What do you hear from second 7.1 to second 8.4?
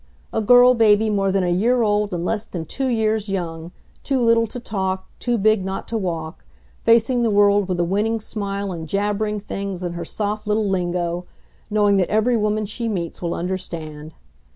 the world with a winning